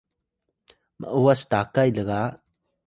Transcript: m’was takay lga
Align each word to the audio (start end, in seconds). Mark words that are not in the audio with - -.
m’was 0.99 1.41
takay 1.51 1.89
lga 1.97 2.21